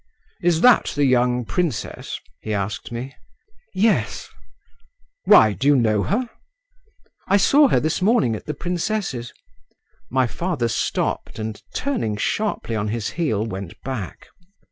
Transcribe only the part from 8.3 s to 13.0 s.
at the princess's." My father stopped, and, turning sharply on